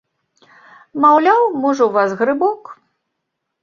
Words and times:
Маўляў, 1.05 1.43
можа, 1.67 1.83
у 1.89 1.97
вас 2.01 2.09
грыбок. 2.25 2.77